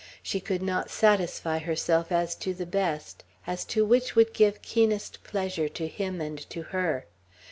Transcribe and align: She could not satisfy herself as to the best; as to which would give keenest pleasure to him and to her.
She 0.23 0.39
could 0.39 0.63
not 0.63 0.89
satisfy 0.89 1.59
herself 1.59 2.11
as 2.11 2.33
to 2.37 2.55
the 2.55 2.65
best; 2.65 3.23
as 3.45 3.63
to 3.65 3.85
which 3.85 4.15
would 4.15 4.33
give 4.33 4.63
keenest 4.63 5.23
pleasure 5.23 5.69
to 5.69 5.87
him 5.87 6.19
and 6.19 6.39
to 6.49 6.63
her. 6.73 7.05